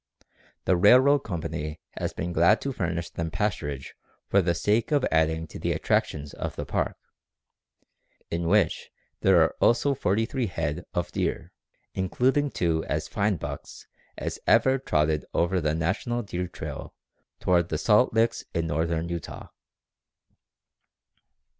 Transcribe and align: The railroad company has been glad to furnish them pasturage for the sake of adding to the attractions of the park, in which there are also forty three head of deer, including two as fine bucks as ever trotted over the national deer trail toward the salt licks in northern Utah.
The 0.65 0.75
railroad 0.75 1.19
company 1.19 1.79
has 1.91 2.11
been 2.11 2.33
glad 2.33 2.59
to 2.61 2.73
furnish 2.73 3.11
them 3.11 3.29
pasturage 3.29 3.91
for 4.25 4.41
the 4.41 4.55
sake 4.55 4.91
of 4.91 5.05
adding 5.11 5.45
to 5.49 5.59
the 5.59 5.73
attractions 5.73 6.33
of 6.33 6.55
the 6.55 6.65
park, 6.65 6.97
in 8.31 8.47
which 8.47 8.89
there 9.19 9.39
are 9.43 9.55
also 9.61 9.93
forty 9.93 10.25
three 10.25 10.47
head 10.47 10.85
of 10.95 11.11
deer, 11.11 11.51
including 11.93 12.49
two 12.49 12.83
as 12.85 13.07
fine 13.07 13.35
bucks 13.35 13.85
as 14.17 14.39
ever 14.47 14.79
trotted 14.79 15.23
over 15.35 15.61
the 15.61 15.75
national 15.75 16.23
deer 16.23 16.47
trail 16.47 16.95
toward 17.39 17.69
the 17.69 17.77
salt 17.77 18.11
licks 18.11 18.43
in 18.55 18.65
northern 18.65 19.07
Utah. 19.07 19.49